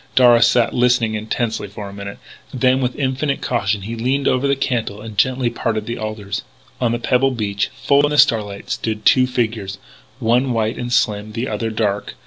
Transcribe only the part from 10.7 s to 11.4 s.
and slim,